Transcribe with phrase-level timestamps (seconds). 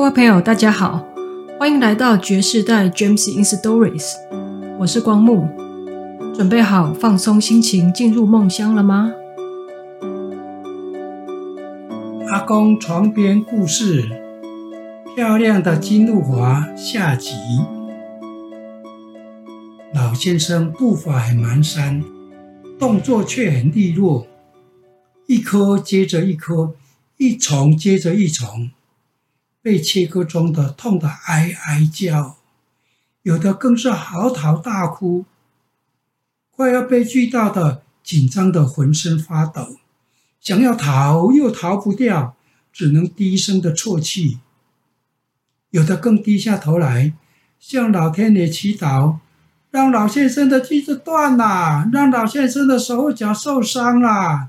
[0.00, 1.06] 各位朋友，大家好，
[1.58, 4.14] 欢迎来到爵士代 James in Stories。
[4.78, 5.46] 我是光木，
[6.34, 9.12] 准备好放松心情进入梦乡了吗？
[12.30, 14.08] 阿公床边故事，
[15.14, 17.34] 漂亮的金露华下集。
[19.92, 22.02] 老先生步伐很蹒跚，
[22.78, 24.26] 动作却很利落，
[25.26, 26.72] 一颗接着一颗，
[27.18, 28.70] 一丛接着一丛。
[29.62, 32.36] 被切割中的痛得哀哀叫，
[33.22, 35.26] 有的更是嚎啕大哭，
[36.50, 39.76] 快要被锯到的紧张的浑身发抖，
[40.40, 42.34] 想要逃又逃不掉，
[42.72, 44.38] 只能低声的啜泣。
[45.70, 47.12] 有的更低下头来
[47.58, 49.18] 向老天爷祈祷，
[49.70, 54.48] 让老先生的锯子断了，让老先生的手脚受伤了，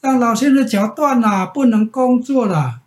[0.00, 2.81] 让老先生的脚断了，不能工作了。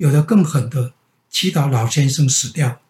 [0.00, 0.94] 有的更狠的，
[1.28, 2.80] 祈祷老先生死掉。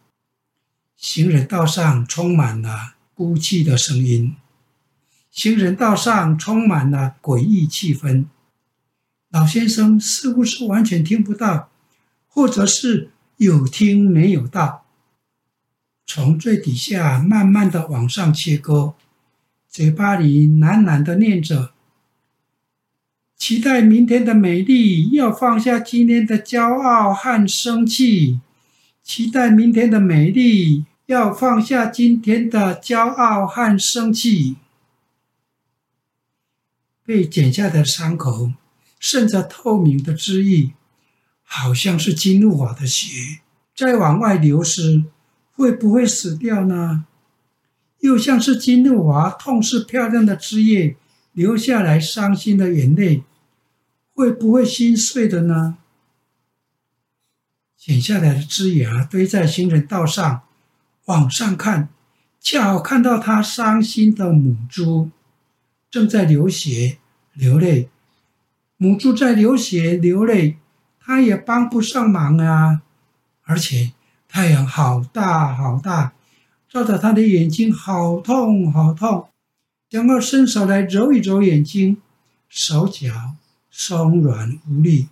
[0.97, 4.37] 行人道上充满了哭泣的声音，
[5.29, 8.27] 行人道上充满了诡异气氛。
[9.31, 11.71] 老先生似乎是完全听不到，
[12.29, 14.87] 或者是有听没有到。
[16.07, 18.95] 从最底下慢慢的往上切割，
[19.69, 21.73] 嘴巴里喃喃的念着。
[23.41, 28.39] 期待明天的美丽，要放下今天的骄傲和生气。
[29.03, 34.57] 期待明天的美丽，要放下今天的骄傲和生气。
[37.03, 38.53] 被剪下的伤口
[38.99, 40.75] 渗着透明的汁液，
[41.43, 43.41] 好像是金露华的血
[43.75, 45.05] 在往外流失。
[45.53, 47.07] 会不会死掉呢？
[48.01, 50.97] 又像是金露华痛失漂亮的枝叶，
[51.33, 53.23] 流下来伤心的眼泪。
[54.15, 55.79] 会不会心碎的呢？
[57.77, 60.43] 剪下来的枝芽堆在行人道上，
[61.07, 61.89] 往上看，
[62.39, 65.11] 恰好看到他伤心的母猪
[65.91, 66.99] 正在流血
[67.33, 67.89] 流泪。
[68.77, 70.59] 母猪在流血流泪，
[71.01, 72.83] 他也帮不上忙啊！
[73.43, 73.93] 而且
[74.29, 76.13] 太阳好大好大，
[76.69, 79.29] 照得他的眼睛好痛好痛，
[79.91, 82.01] 想要伸手来揉一揉眼睛，
[82.49, 83.37] 手脚。
[83.71, 85.09] 松软无力，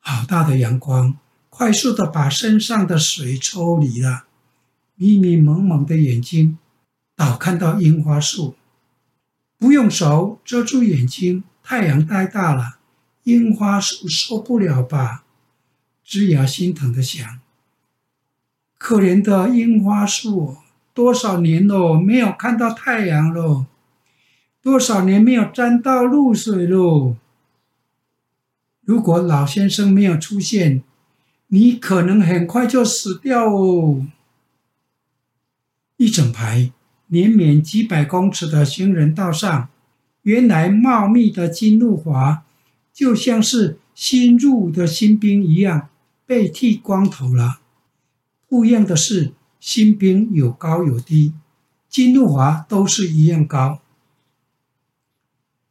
[0.00, 1.18] 好大的阳光，
[1.50, 4.24] 快速的把身上的水抽离了。
[4.94, 6.58] 迷迷蒙蒙的眼睛，
[7.14, 8.56] 倒看到樱花树，
[9.58, 12.78] 不用手遮住眼睛，太阳太大了，
[13.24, 15.24] 樱花树受不了吧？
[16.02, 17.38] 枝芽心疼的想：
[18.78, 20.56] 可怜的樱花树，
[20.94, 23.66] 多少年了没有看到太阳了，
[24.60, 27.16] 多少年没有沾到露水喽。
[28.84, 30.82] 如果老先生没有出现，
[31.48, 34.06] 你可能很快就死掉哦。
[35.96, 36.72] 一整排
[37.06, 39.68] 连绵几百公尺的行人道上，
[40.22, 42.44] 原来茂密的金露华
[42.92, 45.88] 就像是新入伍的新兵一样，
[46.26, 47.60] 被剃光头了。
[48.46, 51.34] 不一样的是，新兵有高有低，
[51.88, 53.80] 金露华都是一样高。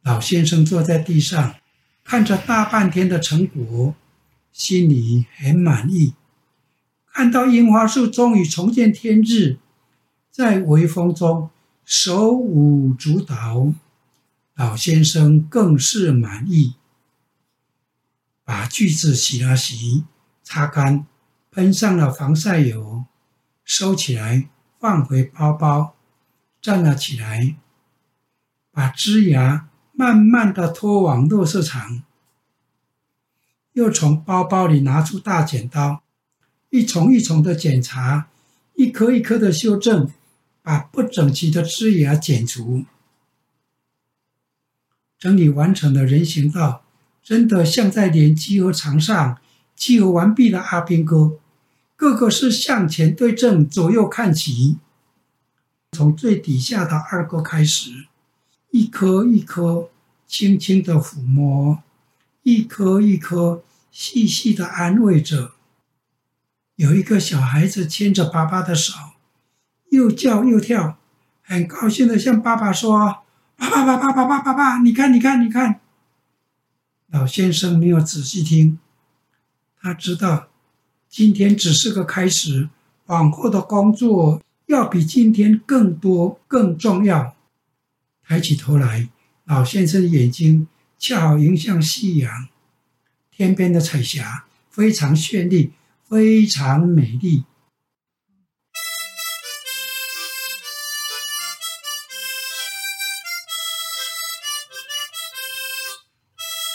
[0.02, 1.56] 老先生坐在地上。
[2.04, 3.94] 看着大半天的成果，
[4.50, 6.14] 心里很满意。
[7.12, 9.58] 看到樱花树终于重见天日，
[10.30, 11.50] 在微风中
[11.84, 13.74] 手舞足蹈，
[14.54, 16.76] 老先生更是满意。
[18.42, 20.04] 把锯子洗了洗，
[20.42, 21.04] 擦干，
[21.50, 23.04] 喷上了防晒油，
[23.66, 24.48] 收起来，
[24.80, 25.94] 放回包包，
[26.62, 27.54] 站了起来，
[28.72, 29.67] 把枝芽。
[29.98, 32.04] 慢慢的拖往垃圾场，
[33.72, 36.04] 又从包包里拿出大剪刀，
[36.70, 38.28] 一丛一丛的检查，
[38.76, 40.08] 一颗一颗的修正，
[40.62, 42.84] 把不整齐的枝芽剪除。
[45.18, 46.84] 整理完成的人行道，
[47.20, 49.38] 真的像在练集合场上
[49.74, 51.40] 集合完毕的阿兵哥，
[51.96, 54.78] 个个是向前对正，左右看齐。
[55.90, 58.06] 从最底下的二哥开始。
[58.70, 59.88] 一颗一颗
[60.26, 61.82] 轻轻的抚摸，
[62.42, 65.52] 一颗一颗细细的安慰着。
[66.76, 68.94] 有一个小孩子牵着爸爸的手，
[69.90, 70.98] 又叫又跳，
[71.42, 73.22] 很高兴的向爸爸说
[73.56, 75.80] ：“爸爸，爸爸，爸爸，爸爸，你看，你看，你看。”
[77.10, 78.78] 老先生没有仔细听，
[79.80, 80.48] 他知道
[81.08, 82.68] 今天只是个开始，
[83.06, 87.34] 往后的工作要比今天更多、更重要。
[88.28, 89.08] 抬起头来，
[89.46, 92.48] 老先生的眼睛恰好迎向夕阳，
[93.30, 95.72] 天边的彩霞非常绚丽，
[96.06, 97.44] 非常美丽。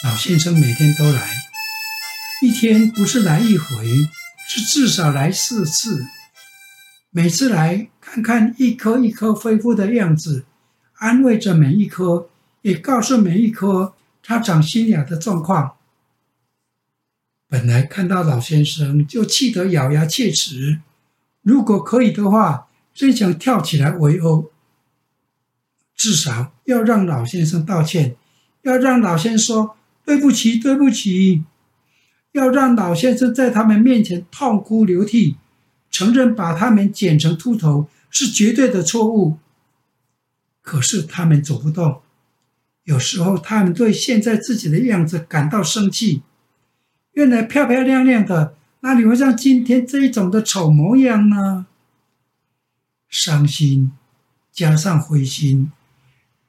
[0.02, 1.30] 老先生每天都来，
[2.42, 3.86] 一天不是来一回，
[4.48, 6.04] 是至少来四次。
[7.10, 10.44] 每次来看看一颗一颗恢复的样子，
[10.94, 12.28] 安慰着每一棵，
[12.62, 15.76] 也告诉每一棵它长新芽的状况。
[17.48, 20.80] 本来看到老先生就气得咬牙切齿，
[21.42, 24.50] 如果可以的话，真想跳起来围殴。
[25.94, 28.16] 至少要让老先生道歉，
[28.62, 29.76] 要让老先生说。
[30.06, 31.44] 对不起，对不起！
[32.32, 35.36] 要让老先生在他们面前痛哭流涕，
[35.90, 39.38] 承认把他们剪成秃头是绝对的错误。
[40.64, 42.02] 可是他们走不动，
[42.82, 46.22] 有时候他们对现在自己的样子感到生气。
[47.12, 51.66] 原来漂漂亮亮的，哪里会像今天这一种的丑模样呢？
[53.08, 53.92] 伤心，
[54.50, 55.70] 加上灰心，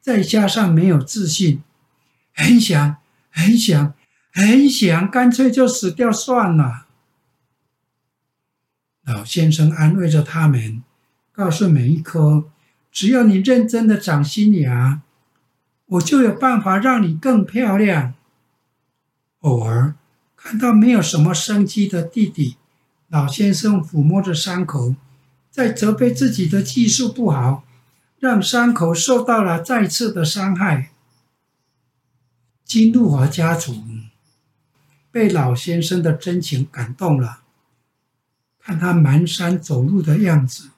[0.02, 1.62] 再加上没有自信，
[2.34, 2.96] 很想。
[3.38, 3.94] 很想，
[4.32, 6.88] 很想，干脆就死掉算了。
[9.04, 10.82] 老先生安慰着他们，
[11.34, 12.50] 告诉每一棵：
[12.96, 15.02] 只要你认真的长新芽，
[15.86, 18.14] 我就有办法让你更漂亮。
[19.42, 19.96] 偶尔
[20.38, 22.56] 看到没有什么生机的弟弟，
[23.10, 24.96] 老先生抚摸着伤口，
[25.52, 27.66] 在责备自己的技术不好，
[28.18, 30.92] 让伤口受到了再次的伤害。
[32.64, 33.76] 金露华家族
[35.12, 37.42] 被老先生的真情感动了，
[38.62, 40.70] 看他蹒跚走路的样子，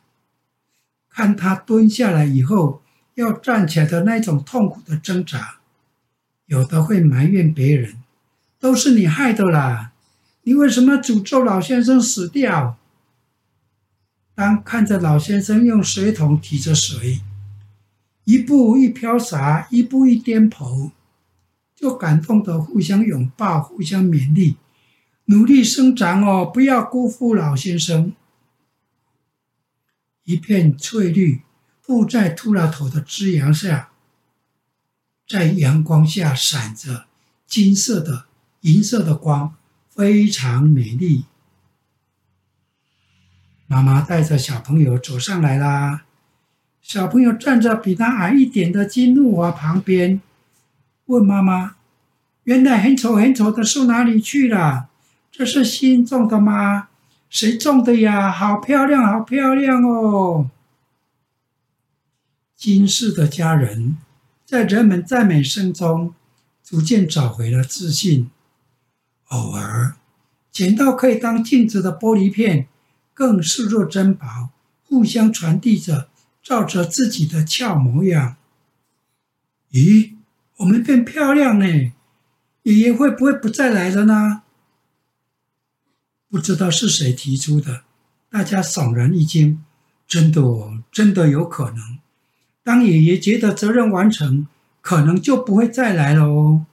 [1.18, 2.84] 看他蹲下来以后
[3.16, 5.58] 要站起来的那种痛苦的挣扎，
[6.46, 7.96] 有的会埋怨别人，
[8.60, 9.94] 都是你害的啦，
[10.44, 12.78] 你为什么诅咒老先生死掉？
[14.36, 17.22] 当看着老先生用水桶提着水，
[18.26, 20.92] 一步一飘洒，一步一颠簸。
[21.76, 24.58] 就感动的互相拥抱，互相勉励，
[25.26, 28.14] 努力生长哦，不要辜负老先生。
[30.28, 31.42] 一片翠绿，
[31.82, 33.92] 铺在秃老头的枝芽下，
[35.26, 37.06] 在阳光下闪着
[37.46, 38.26] 金色的、
[38.62, 39.56] 银色的光，
[39.90, 41.24] 非常美丽。
[43.68, 46.04] 妈妈带着小朋友走上来啦，
[46.82, 50.22] 小朋友站在比他矮一点的金露华旁边。
[51.06, 51.78] 问妈妈
[52.44, 54.90] ：“原来很丑很丑的树哪里去了？
[55.32, 56.90] 这是新种的吗？
[57.30, 58.32] 谁种的呀？
[58.32, 60.50] 好漂亮，好漂亮哦！”
[62.56, 63.98] 金氏的家人
[64.46, 66.16] 在人们赞美声中，
[66.64, 68.32] 逐渐找回了自信。
[69.28, 69.96] 偶尔
[70.52, 72.68] 捡到可以当镜子的玻璃片，
[73.14, 74.50] 更视若珍宝，
[74.84, 76.10] 互相传递着，
[76.42, 78.38] 照着自己的俏模样。
[79.72, 80.14] 咦？
[80.58, 81.94] 我们变漂亮呢，
[82.64, 84.42] 爷爷会不会不再来了呢？
[86.30, 87.84] 不知道是谁提出的，
[88.30, 89.64] 大家悚然一惊。
[90.08, 92.00] 真的哦，真的有可能。
[92.64, 94.48] 当爷爷觉得责任完成，
[94.82, 96.66] 可能就不会再来了哦。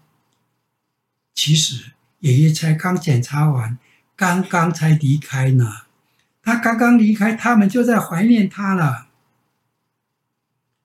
[1.35, 3.79] 其实爷爷才刚检查完，
[4.15, 5.83] 刚刚才离开呢。
[6.43, 9.07] 他刚刚离开，他们就在怀念他了。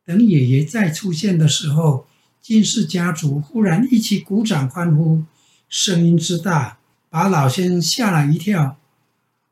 [0.04, 2.08] 等爷爷再出现的时候。
[2.42, 5.24] 金氏家族忽然一起鼓掌欢呼，
[5.68, 6.79] 声音之大，
[7.10, 8.78] 把老先生吓了一跳。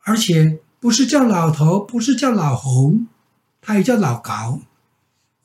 [0.03, 2.93] 而且不是叫老头，不是叫老侯，
[3.59, 4.61] 他也叫老高，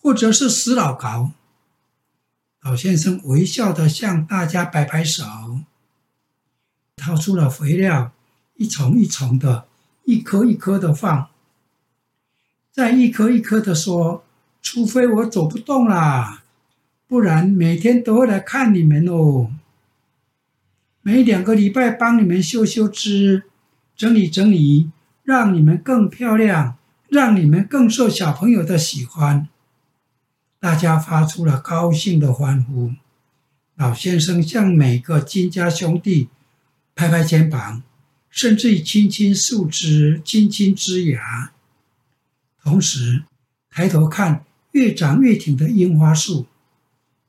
[0.00, 1.32] 或者是死老高。
[2.62, 5.24] 老先生微笑的向大家摆摆手，
[6.94, 8.12] 掏出了肥料，
[8.54, 9.66] 一丛一丛的，
[10.04, 11.28] 一颗一颗的放，
[12.70, 14.22] 再一颗一颗的说
[14.62, 16.44] ：“除非我走不动啦。”
[17.08, 19.50] 不然每天都会来看你们哦，
[21.04, 23.42] 每两个礼拜帮你们修修枝，
[23.96, 24.92] 整理整理，
[25.24, 26.78] 让你们更漂亮，
[27.08, 29.48] 让你们更受小朋友的喜欢。
[30.60, 32.92] 大家发出了高兴的欢呼。
[33.74, 36.28] 老先生向每个金家兄弟
[36.94, 37.82] 拍拍肩膀，
[38.30, 41.52] 甚至于亲亲树枝，亲亲枝芽，
[42.62, 43.24] 同时
[43.68, 46.46] 抬头看越长越挺的樱花树。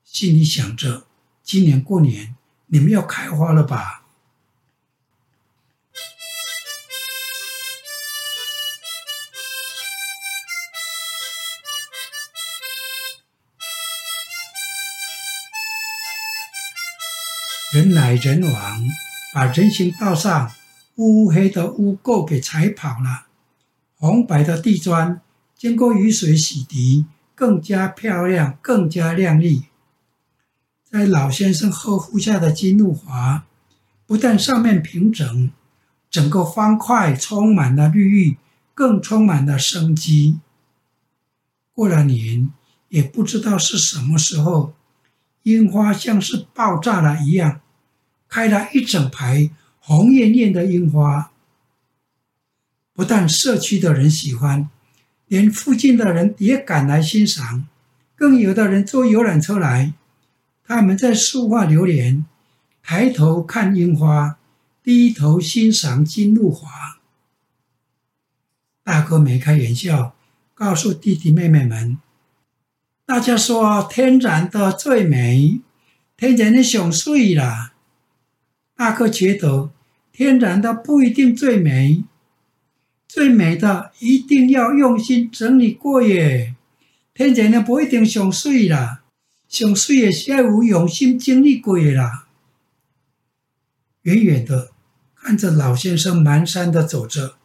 [0.03, 1.07] 心里想着，
[1.41, 2.32] 今年过年
[2.73, 4.01] 你们要开花了吧？
[17.71, 18.81] 人来人往，
[19.35, 20.51] 把人行道上
[20.95, 23.27] 乌黑的污垢给踩跑了，
[23.99, 25.21] 红白的地砖
[25.55, 29.67] 经过雨水洗涤，更加漂亮，更加亮丽。
[30.93, 33.45] 在老先生呵护下的金露华，
[34.05, 35.49] 不但上面平整，
[36.07, 38.37] 整个方块充满了绿意，
[38.75, 40.37] 更充满了生机。
[41.73, 42.51] 过了年，
[42.89, 44.75] 也不知道是什么时候，
[45.41, 47.61] 樱花像是爆炸了一样，
[48.29, 51.31] 开了一整排红艳艳的樱花。
[52.93, 54.69] 不但社区的人喜欢，
[55.25, 57.67] 连附近的人也赶来欣赏，
[58.15, 59.93] 更有的人坐游览车来。
[60.65, 62.25] 他们在树下流连，
[62.81, 64.37] 抬头看樱花，
[64.83, 66.99] 低头欣赏金露华。
[68.83, 70.15] 大哥没开玩笑。
[70.55, 71.97] 告诉弟弟妹妹们，
[73.05, 75.59] 大家说天然的最美，
[76.15, 77.73] 天然的上水啦。
[78.75, 79.71] 大哥觉得
[80.11, 82.03] 天然的不一定最美，
[83.07, 86.55] 最美的一定要用心整理过耶。
[87.15, 89.02] 天然的不一定上水啦，
[89.53, 92.25] 上水也是要有用心经历过的啦。
[94.01, 94.71] 远远的
[95.13, 97.35] 看着老先生蹒跚的走着。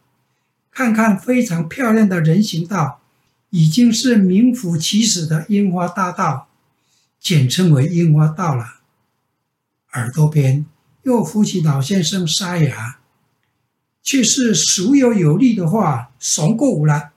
[0.70, 3.02] 看看非常漂亮的人行道，
[3.50, 6.48] 已经是名副其实的樱花大道，
[7.20, 8.80] 简称为樱花道了。
[9.92, 10.64] 耳朵边
[11.02, 13.00] 又浮起老先生沙哑，
[14.02, 17.10] 却是俗有有力的话，怂过我了。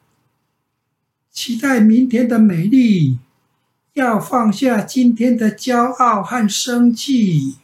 [1.31, 3.19] 期待明天的美丽，
[3.93, 7.57] 要放下今天的骄傲和生气。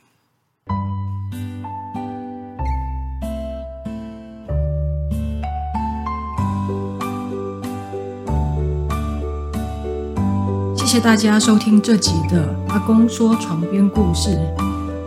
[10.75, 14.37] 谢谢大家收听这集的阿公说床边故事，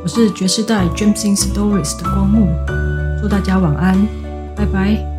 [0.03, 2.49] 我是爵士代 Gems in Stories 的光木，
[3.21, 4.09] 祝大家晚安，
[4.57, 5.10] 拜拜。